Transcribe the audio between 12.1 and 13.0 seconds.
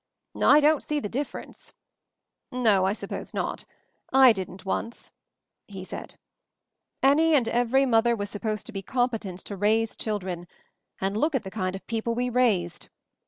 we raised!